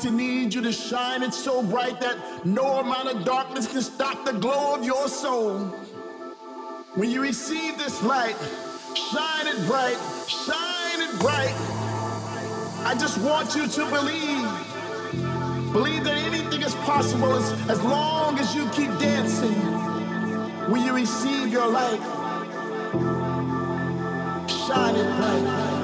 to 0.00 0.10
need 0.10 0.54
you 0.54 0.62
to 0.62 0.72
shine 0.72 1.22
it 1.22 1.34
so 1.34 1.62
bright 1.62 2.00
that 2.00 2.46
no 2.46 2.80
amount 2.80 3.08
of 3.08 3.24
darkness 3.24 3.66
can 3.66 3.82
stop 3.82 4.24
the 4.24 4.32
glow 4.32 4.74
of 4.74 4.84
your 4.84 5.08
soul. 5.08 5.58
When 6.94 7.10
you 7.10 7.22
receive 7.22 7.76
this 7.76 8.02
light, 8.02 8.36
shine 8.94 9.46
it 9.46 9.66
bright, 9.66 9.98
shine 10.28 11.00
it 11.00 11.20
bright. 11.20 11.54
I 12.86 12.96
just 12.98 13.18
want 13.18 13.54
you 13.54 13.66
to 13.66 13.84
believe. 13.90 15.72
Believe 15.72 16.04
that 16.04 16.16
anything 16.16 16.62
is 16.62 16.74
possible 16.86 17.32
as, 17.34 17.52
as 17.68 17.82
long 17.82 18.38
as 18.38 18.54
you 18.54 18.68
keep 18.70 18.90
dancing. 18.98 19.54
When 20.70 20.84
you 20.84 20.94
receive 20.94 21.48
your 21.48 21.68
light, 21.68 22.00
shine 24.48 24.96
it 24.96 25.16
bright. 25.16 25.79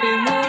Been 0.00 0.45